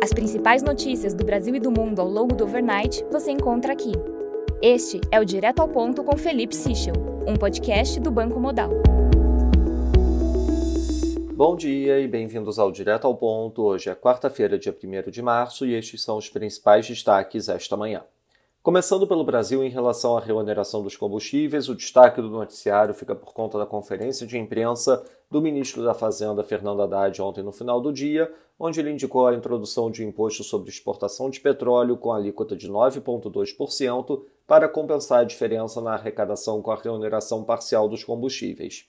As 0.00 0.12
principais 0.12 0.62
notícias 0.62 1.12
do 1.12 1.24
Brasil 1.24 1.52
e 1.56 1.60
do 1.60 1.72
mundo 1.72 2.00
ao 2.00 2.08
longo 2.08 2.32
do 2.32 2.44
overnight 2.44 3.04
você 3.10 3.32
encontra 3.32 3.72
aqui. 3.72 3.90
Este 4.62 5.00
é 5.10 5.18
o 5.18 5.24
Direto 5.24 5.60
ao 5.60 5.68
Ponto 5.68 6.04
com 6.04 6.16
Felipe 6.16 6.54
Sichel, 6.54 6.94
um 7.26 7.34
podcast 7.34 7.98
do 7.98 8.08
Banco 8.08 8.38
Modal. 8.38 8.70
Bom 11.34 11.56
dia 11.56 11.98
e 11.98 12.06
bem-vindos 12.06 12.60
ao 12.60 12.70
Direto 12.70 13.08
ao 13.08 13.16
Ponto. 13.16 13.62
Hoje 13.62 13.90
é 13.90 13.94
quarta-feira, 13.96 14.56
dia 14.56 14.72
1 14.72 15.10
de 15.10 15.20
março, 15.20 15.66
e 15.66 15.74
estes 15.74 16.02
são 16.02 16.16
os 16.16 16.28
principais 16.28 16.86
destaques 16.86 17.48
esta 17.48 17.76
manhã. 17.76 18.04
Começando 18.60 19.06
pelo 19.06 19.24
Brasil, 19.24 19.62
em 19.62 19.70
relação 19.70 20.18
à 20.18 20.20
reoneração 20.20 20.82
dos 20.82 20.96
combustíveis, 20.96 21.68
o 21.68 21.76
destaque 21.76 22.20
do 22.20 22.28
noticiário 22.28 22.92
fica 22.92 23.14
por 23.14 23.32
conta 23.32 23.56
da 23.56 23.64
conferência 23.64 24.26
de 24.26 24.36
imprensa 24.36 25.02
do 25.30 25.40
ministro 25.40 25.82
da 25.84 25.94
Fazenda, 25.94 26.42
Fernando 26.42 26.82
Haddad, 26.82 27.22
ontem 27.22 27.42
no 27.42 27.52
final 27.52 27.80
do 27.80 27.92
dia, 27.92 28.30
onde 28.58 28.80
ele 28.80 28.90
indicou 28.90 29.28
a 29.28 29.34
introdução 29.34 29.90
de 29.90 30.04
imposto 30.04 30.42
sobre 30.42 30.70
exportação 30.70 31.30
de 31.30 31.40
petróleo 31.40 31.96
com 31.96 32.12
alíquota 32.12 32.56
de 32.56 32.68
9,2% 32.68 34.22
para 34.44 34.68
compensar 34.68 35.20
a 35.20 35.24
diferença 35.24 35.80
na 35.80 35.92
arrecadação 35.92 36.60
com 36.60 36.72
a 36.72 36.76
reoneração 36.76 37.44
parcial 37.44 37.88
dos 37.88 38.02
combustíveis. 38.02 38.86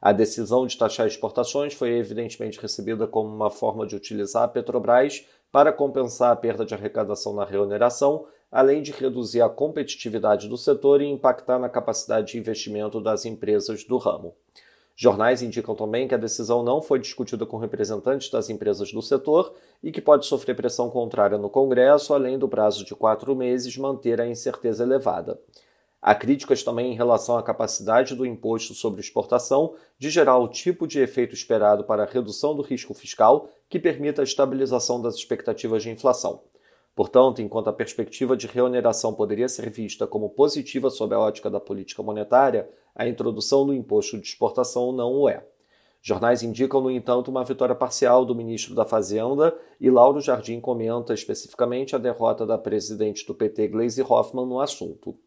A 0.00 0.12
decisão 0.12 0.66
de 0.66 0.76
taxar 0.76 1.06
exportações 1.06 1.72
foi 1.72 1.96
evidentemente 1.96 2.60
recebida 2.60 3.06
como 3.06 3.34
uma 3.34 3.50
forma 3.50 3.86
de 3.86 3.96
utilizar 3.96 4.42
a 4.42 4.48
Petrobras 4.48 5.24
para 5.50 5.72
compensar 5.72 6.32
a 6.32 6.36
perda 6.36 6.66
de 6.66 6.74
arrecadação 6.74 7.32
na 7.32 7.44
reoneração, 7.44 8.26
além 8.50 8.82
de 8.82 8.92
reduzir 8.92 9.40
a 9.40 9.48
competitividade 9.48 10.48
do 10.48 10.56
setor 10.56 11.00
e 11.00 11.06
impactar 11.06 11.58
na 11.58 11.68
capacidade 11.68 12.32
de 12.32 12.38
investimento 12.38 13.00
das 13.00 13.24
empresas 13.24 13.84
do 13.84 13.96
ramo. 13.96 14.34
Jornais 14.98 15.42
indicam 15.42 15.74
também 15.74 16.08
que 16.08 16.14
a 16.14 16.18
decisão 16.18 16.62
não 16.62 16.80
foi 16.80 16.98
discutida 16.98 17.44
com 17.44 17.58
representantes 17.58 18.30
das 18.30 18.48
empresas 18.48 18.90
do 18.90 19.02
setor 19.02 19.52
e 19.82 19.92
que 19.92 20.00
pode 20.00 20.24
sofrer 20.24 20.56
pressão 20.56 20.88
contrária 20.88 21.36
no 21.36 21.50
Congresso, 21.50 22.14
além 22.14 22.38
do 22.38 22.48
prazo 22.48 22.82
de 22.82 22.94
quatro 22.94 23.36
meses 23.36 23.76
manter 23.76 24.22
a 24.22 24.26
incerteza 24.26 24.84
elevada. 24.84 25.38
Há 26.00 26.14
críticas 26.14 26.62
também 26.62 26.92
em 26.92 26.96
relação 26.96 27.36
à 27.36 27.42
capacidade 27.42 28.14
do 28.14 28.24
imposto 28.24 28.72
sobre 28.72 29.00
exportação 29.00 29.74
de 29.98 30.08
gerar 30.08 30.38
o 30.38 30.48
tipo 30.48 30.86
de 30.86 31.00
efeito 31.00 31.34
esperado 31.34 31.84
para 31.84 32.04
a 32.04 32.06
redução 32.06 32.54
do 32.54 32.62
risco 32.62 32.94
fiscal 32.94 33.50
que 33.68 33.78
permita 33.78 34.22
a 34.22 34.24
estabilização 34.24 35.02
das 35.02 35.16
expectativas 35.16 35.82
de 35.82 35.90
inflação. 35.90 36.40
Portanto, 36.96 37.42
enquanto 37.42 37.68
a 37.68 37.74
perspectiva 37.74 38.34
de 38.34 38.46
reoneração 38.46 39.12
poderia 39.12 39.50
ser 39.50 39.68
vista 39.68 40.06
como 40.06 40.30
positiva 40.30 40.88
sob 40.88 41.14
a 41.14 41.20
ótica 41.20 41.50
da 41.50 41.60
política 41.60 42.02
monetária, 42.02 42.70
a 42.94 43.06
introdução 43.06 43.66
do 43.66 43.74
imposto 43.74 44.18
de 44.18 44.26
exportação 44.26 44.92
não 44.92 45.12
o 45.12 45.28
é. 45.28 45.46
Jornais 46.00 46.42
indicam, 46.42 46.80
no 46.80 46.90
entanto, 46.90 47.30
uma 47.30 47.44
vitória 47.44 47.74
parcial 47.74 48.24
do 48.24 48.34
ministro 48.34 48.74
da 48.74 48.86
Fazenda 48.86 49.54
e 49.78 49.90
Lauro 49.90 50.22
Jardim 50.22 50.58
comenta 50.58 51.12
especificamente 51.12 51.94
a 51.94 51.98
derrota 51.98 52.46
da 52.46 52.56
presidente 52.56 53.26
do 53.26 53.34
PT, 53.34 53.68
Gleisi 53.68 54.00
Hoffmann, 54.00 54.46
no 54.46 54.58
assunto. 54.58 55.18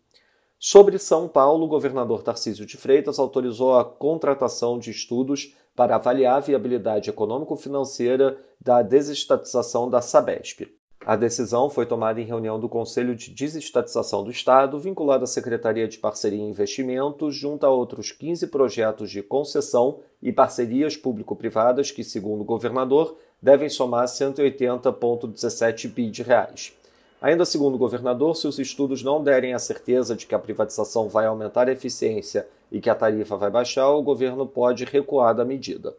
Sobre 0.57 0.97
São 0.97 1.27
Paulo, 1.27 1.65
o 1.65 1.69
governador 1.69 2.23
Tarcísio 2.23 2.65
de 2.65 2.77
Freitas 2.77 3.19
autorizou 3.19 3.77
a 3.77 3.85
contratação 3.85 4.79
de 4.79 4.89
estudos 4.89 5.55
para 5.75 5.97
avaliar 5.97 6.37
a 6.37 6.41
viabilidade 6.41 7.11
econômico-financeira 7.11 8.43
da 8.59 8.81
desestatização 8.81 9.87
da 9.87 10.01
Sabesp. 10.01 10.78
A 11.05 11.15
decisão 11.15 11.69
foi 11.69 11.85
tomada 11.85 12.19
em 12.19 12.25
reunião 12.25 12.59
do 12.59 12.67
Conselho 12.67 13.15
de 13.15 13.31
Desestatização 13.31 14.21
do 14.23 14.29
Estado, 14.29 14.77
vinculado 14.77 15.23
à 15.23 15.27
Secretaria 15.27 15.87
de 15.87 15.97
Parceria 15.97 16.43
e 16.43 16.49
Investimentos, 16.49 17.33
junto 17.33 17.65
a 17.65 17.69
outros 17.69 18.11
15 18.11 18.47
projetos 18.47 19.09
de 19.09 19.23
concessão 19.23 19.99
e 20.21 20.33
parcerias 20.33 20.97
público-privadas 20.97 21.89
que, 21.89 22.03
segundo 22.03 22.41
o 22.41 22.45
governador, 22.45 23.17
devem 23.41 23.69
somar 23.69 24.05
180,17 24.05 25.87
bi 25.87 26.11
de 26.11 26.21
reais. 26.21 26.73
Ainda 27.21 27.45
segundo 27.45 27.75
o 27.75 27.79
governador, 27.79 28.35
se 28.35 28.47
os 28.47 28.59
estudos 28.59 29.01
não 29.01 29.23
derem 29.23 29.53
a 29.53 29.59
certeza 29.59 30.15
de 30.15 30.25
que 30.25 30.35
a 30.35 30.39
privatização 30.39 31.07
vai 31.07 31.25
aumentar 31.25 31.69
a 31.69 31.71
eficiência 31.71 32.45
e 32.69 32.81
que 32.81 32.89
a 32.89 32.95
tarifa 32.95 33.37
vai 33.37 33.49
baixar, 33.49 33.89
o 33.89 34.03
governo 34.03 34.45
pode 34.45 34.83
recuar 34.83 35.33
da 35.33 35.45
medida. 35.45 35.95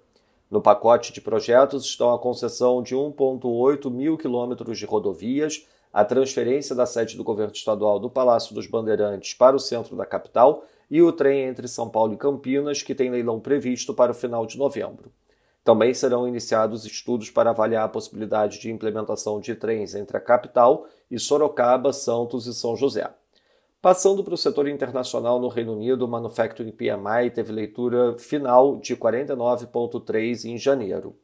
No 0.51 0.61
pacote 0.61 1.13
de 1.13 1.21
projetos 1.21 1.85
estão 1.85 2.13
a 2.13 2.19
concessão 2.19 2.83
de 2.83 2.97
1,8 2.97 3.89
mil 3.89 4.19
quilômetros 4.19 4.79
de 4.79 4.85
rodovias, 4.85 5.65
a 5.93 6.05
transferência 6.05 6.75
da 6.75 6.85
sede 6.87 7.17
do 7.17 7.23
governo 7.23 7.53
estadual 7.53 8.01
do 8.01 8.11
Palácio 8.11 8.53
dos 8.53 8.67
Bandeirantes 8.67 9.33
para 9.33 9.55
o 9.55 9.61
centro 9.61 9.95
da 9.95 10.05
capital 10.05 10.65
e 10.91 11.01
o 11.01 11.13
trem 11.13 11.43
entre 11.43 11.69
São 11.69 11.89
Paulo 11.89 12.15
e 12.15 12.17
Campinas, 12.17 12.83
que 12.83 12.97
tem 12.97 13.11
leilão 13.11 13.39
previsto 13.39 13.95
para 13.95 14.11
o 14.11 14.15
final 14.15 14.45
de 14.45 14.59
novembro. 14.59 15.13
Também 15.63 15.95
serão 15.95 16.27
iniciados 16.27 16.85
estudos 16.85 17.31
para 17.31 17.51
avaliar 17.51 17.85
a 17.85 17.89
possibilidade 17.89 18.59
de 18.59 18.73
implementação 18.73 19.39
de 19.39 19.55
trens 19.55 19.95
entre 19.95 20.17
a 20.17 20.21
capital 20.21 20.89
e 21.09 21.17
Sorocaba, 21.17 21.93
Santos 21.93 22.47
e 22.49 22.55
São 22.55 22.75
José. 22.75 23.09
Passando 23.83 24.23
para 24.23 24.35
o 24.35 24.37
setor 24.37 24.69
internacional 24.69 25.41
no 25.41 25.49
Reino 25.49 25.73
Unido, 25.73 26.05
o 26.05 26.09
Manufacturing 26.09 26.71
PMI 26.71 27.31
teve 27.33 27.51
leitura 27.51 28.15
final 28.19 28.77
de 28.77 28.95
49,3 28.95 30.45
em 30.45 30.59
janeiro. 30.59 31.17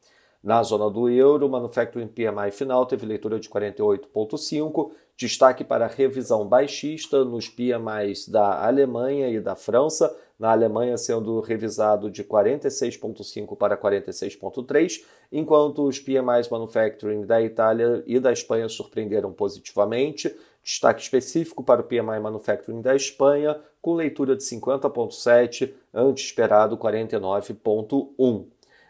Na 0.42 0.62
zona 0.62 0.88
do 0.88 1.06
euro, 1.10 1.46
o 1.46 1.50
Manufacturing 1.50 2.08
PMI 2.08 2.50
final 2.50 2.86
teve 2.86 3.04
leitura 3.04 3.38
de 3.38 3.46
48,5, 3.50 4.90
destaque 5.18 5.64
para 5.64 5.84
a 5.84 5.88
revisão 5.88 6.48
baixista 6.48 7.26
nos 7.26 7.46
PMIs 7.46 8.26
da 8.26 8.66
Alemanha 8.66 9.28
e 9.28 9.38
da 9.38 9.54
França, 9.54 10.16
na 10.38 10.50
Alemanha 10.50 10.96
sendo 10.96 11.40
revisado 11.40 12.10
de 12.10 12.24
46,5 12.24 13.54
para 13.54 13.76
46,3, 13.76 15.02
enquanto 15.30 15.86
os 15.86 15.98
PMIs 15.98 16.48
Manufacturing 16.50 17.26
da 17.26 17.42
Itália 17.42 18.02
e 18.06 18.18
da 18.18 18.32
Espanha 18.32 18.66
surpreenderam 18.66 19.30
positivamente, 19.30 20.34
Destaque 20.66 21.00
específico 21.00 21.62
para 21.62 21.80
o 21.80 21.84
PMI 21.84 22.18
Manufacturing 22.20 22.82
da 22.82 22.96
Espanha, 22.96 23.56
com 23.80 23.94
leitura 23.94 24.34
de 24.34 24.42
50,7, 24.42 25.72
antes 25.94 26.24
esperado 26.24 26.76
49,1. 26.76 28.46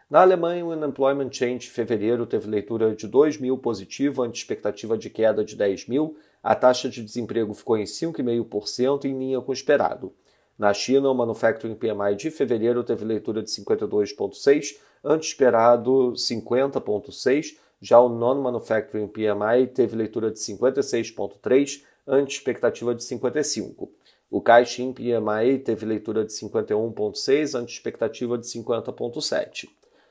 Na 0.09 0.23
Alemanha, 0.23 0.65
o 0.65 0.71
Unemployment 0.71 1.31
Change 1.31 1.59
de 1.59 1.71
fevereiro 1.71 2.25
teve 2.25 2.49
leitura 2.49 2.97
de 2.97 3.07
2 3.07 3.37
mil 3.37 3.59
positivo, 3.59 4.23
ante 4.23 4.39
expectativa 4.39 4.97
de 4.97 5.11
queda 5.11 5.45
de 5.45 5.55
10 5.55 5.87
mil. 5.87 6.17
A 6.43 6.55
taxa 6.55 6.89
de 6.89 7.05
desemprego 7.05 7.53
ficou 7.53 7.77
em 7.77 7.85
5,5%, 7.85 9.05
em 9.05 9.19
linha 9.19 9.43
com 9.43 9.51
o 9.51 9.55
esperado. 9.55 10.15
Na 10.59 10.73
China, 10.73 11.11
o 11.11 11.15
Manufacturing 11.15 11.75
PMI 11.75 12.17
de 12.17 12.31
fevereiro 12.31 12.83
teve 12.83 13.05
leitura 13.05 13.43
de 13.43 13.51
52,6, 13.51 14.79
ante 15.05 15.29
esperado 15.29 16.15
50,6, 16.15 17.59
já 17.87 18.01
o 18.01 18.09
Non-Manufacturing 18.09 19.07
PMI 19.07 19.69
teve 19.73 19.95
leitura 19.95 20.33
de 20.33 20.41
56,3, 20.41 21.85
ante 22.05 22.37
expectativa 22.37 22.93
de 22.93 23.05
55. 23.05 23.89
O 24.29 24.41
Caixin 24.41 24.93
PMI 24.93 25.61
teve 25.65 25.87
leitura 25.87 26.25
de 26.25 26.33
51,6, 26.33 27.57
ante 27.57 27.75
expectativa 27.75 28.37
de 28.37 28.45
50,7. 28.45 29.69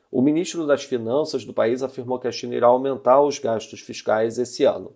O 0.10 0.22
ministro 0.22 0.66
das 0.66 0.86
Finanças 0.86 1.44
do 1.44 1.54
país 1.54 1.84
afirmou 1.84 2.18
que 2.18 2.30
a 2.30 2.32
China 2.32 2.56
irá 2.56 2.68
aumentar 2.68 3.22
os 3.22 3.40
gastos 3.40 3.82
fiscais 3.82 4.40
esse 4.40 4.64
ano. 4.64 4.96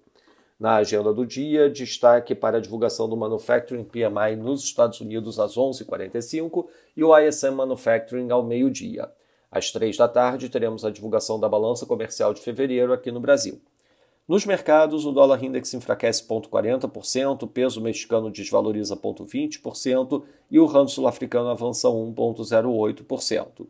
Na 0.58 0.78
agenda 0.78 1.14
do 1.14 1.26
dia, 1.26 1.70
destaque 1.70 2.34
para 2.34 2.60
a 2.60 2.62
divulgação 2.62 3.10
do 3.10 3.18
Manufacturing 3.18 3.84
PMI 3.84 4.38
nos 4.38 4.64
Estados 4.64 5.02
Unidos 5.02 5.38
às 5.38 5.58
11h45 5.58 6.66
e 6.96 7.04
o 7.04 7.18
ISM 7.18 7.56
Manufacturing 7.56 8.32
ao 8.32 8.42
meio-dia. 8.42 9.12
Às 9.52 9.72
três 9.72 9.98
da 9.98 10.08
tarde, 10.08 10.50
teremos 10.50 10.86
a 10.86 10.92
divulgação 10.92 11.40
da 11.40 11.50
balança 11.50 11.86
comercial 11.86 12.34
de 12.34 12.42
fevereiro 12.42 12.94
aqui 12.94 13.12
no 13.12 13.20
Brasil. 13.20 13.60
Nos 14.28 14.46
mercados, 14.46 15.06
o 15.08 15.12
dólar 15.12 15.44
index 15.44 15.74
enfraquece 15.74 16.24
0,40%, 16.28 17.42
o 17.42 17.48
peso 17.48 17.82
mexicano 17.82 18.30
desvaloriza 18.30 18.96
0,20% 18.96 20.22
e 20.52 20.60
o 20.60 20.68
rand 20.68 20.88
sul-africano 20.88 21.50
avança 21.50 21.88
1,08%. 21.88 23.66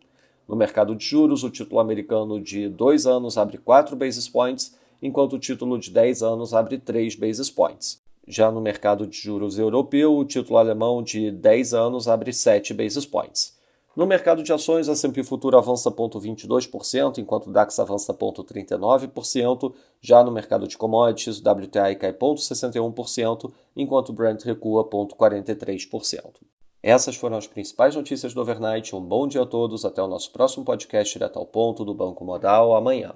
No 0.45 0.57
mercado 0.57 0.95
de 0.95 1.05
juros, 1.05 1.45
o 1.45 1.49
título 1.49 1.79
americano 1.79 2.41
de 2.41 2.67
2 2.67 3.05
anos 3.05 3.37
abre 3.37 3.57
4 3.57 3.95
basis 3.95 4.27
points, 4.27 4.77
enquanto 5.01 5.37
o 5.37 5.39
título 5.39 5.79
de 5.79 5.91
10 5.91 6.23
anos 6.23 6.53
abre 6.53 6.77
3 6.77 7.15
basis 7.15 7.49
points. 7.49 8.01
Já 8.27 8.51
no 8.51 8.59
mercado 8.59 9.07
de 9.07 9.17
juros 9.17 9.57
europeu, 9.57 10.17
o 10.17 10.25
título 10.25 10.57
alemão 10.57 11.01
de 11.01 11.31
10 11.31 11.73
anos 11.73 12.09
abre 12.09 12.33
7 12.33 12.73
basis 12.73 13.05
points. 13.05 13.57
No 13.99 14.07
mercado 14.07 14.41
de 14.41 14.53
ações, 14.53 14.87
a 14.87 14.93
S&P 14.93 15.25
Futuro 15.25 15.57
avança 15.57 15.91
0,22%, 15.91 17.17
enquanto 17.17 17.47
o 17.47 17.51
DAX 17.51 17.77
avança 17.79 18.13
0,39%. 18.13 19.73
Já 19.99 20.23
no 20.23 20.31
mercado 20.31 20.65
de 20.69 20.77
commodities, 20.77 21.41
o 21.41 21.41
WTI 21.41 21.97
cai 21.97 22.13
0,61%, 22.13 23.51
enquanto 23.75 24.07
o 24.07 24.13
Brent 24.13 24.43
recua 24.43 24.89
0,43%. 24.89 26.35
Essas 26.81 27.17
foram 27.17 27.35
as 27.35 27.45
principais 27.45 27.93
notícias 27.93 28.33
do 28.33 28.39
overnight. 28.39 28.95
Um 28.95 29.01
bom 29.01 29.27
dia 29.27 29.41
a 29.41 29.45
todos. 29.45 29.83
Até 29.83 30.01
o 30.01 30.07
nosso 30.07 30.31
próximo 30.31 30.63
podcast 30.63 31.11
direto 31.11 31.37
ao 31.37 31.45
ponto 31.45 31.83
do 31.83 31.93
Banco 31.93 32.23
Modal 32.23 32.77
amanhã. 32.77 33.13